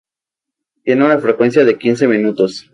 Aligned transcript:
Tiene 0.83 1.05
una 1.05 1.19
frecuencia 1.19 1.63
de 1.63 1.77
quince 1.77 2.07
minutos. 2.07 2.65